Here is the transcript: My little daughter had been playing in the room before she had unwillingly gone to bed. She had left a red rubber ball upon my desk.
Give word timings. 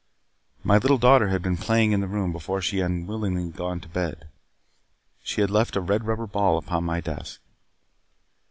My 0.63 0.77
little 0.79 0.97
daughter 0.97 1.27
had 1.27 1.43
been 1.43 1.57
playing 1.57 1.91
in 1.91 2.01
the 2.01 2.07
room 2.07 2.31
before 2.31 2.59
she 2.59 2.77
had 2.79 2.89
unwillingly 2.89 3.51
gone 3.51 3.79
to 3.81 3.87
bed. 3.87 4.29
She 5.21 5.41
had 5.41 5.51
left 5.51 5.75
a 5.75 5.79
red 5.79 6.07
rubber 6.07 6.25
ball 6.25 6.57
upon 6.57 6.85
my 6.85 7.01
desk. 7.01 7.39